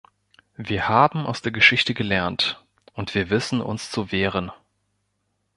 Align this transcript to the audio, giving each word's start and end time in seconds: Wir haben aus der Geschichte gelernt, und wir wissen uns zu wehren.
Wir 0.57 0.87
haben 0.89 1.27
aus 1.27 1.43
der 1.43 1.51
Geschichte 1.51 1.93
gelernt, 1.93 2.65
und 2.93 3.13
wir 3.13 3.29
wissen 3.29 3.61
uns 3.61 3.91
zu 3.91 4.11
wehren. 4.11 4.51